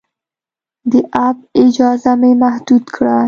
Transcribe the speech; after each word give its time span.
د 0.91 0.93
اپ 1.27 1.37
اجازه 1.63 2.11
مې 2.21 2.31
محدود 2.43 2.83
کړه. 2.95 3.17